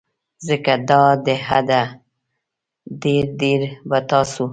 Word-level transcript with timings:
ځکه 0.47 0.73
دا 0.89 1.03
د 1.25 1.27
حده 1.47 1.81
ډیر 3.01 3.25
ډیر 3.41 3.61
به 3.89 3.99
تاسو 4.09 4.45